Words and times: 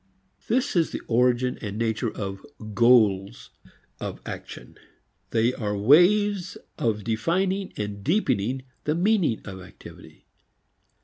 This 0.47 0.75
is 0.75 0.89
the 0.89 1.01
origin 1.07 1.59
and 1.61 1.77
nature 1.77 2.09
of 2.09 2.43
"goals" 2.73 3.51
of 3.99 4.19
action. 4.25 4.75
They 5.29 5.53
are 5.53 5.77
ways 5.77 6.57
of 6.79 7.03
defining 7.03 7.71
and 7.77 8.03
deepening 8.03 8.63
the 8.85 8.95
meaning 8.95 9.41
of 9.45 9.61
activity. 9.61 10.25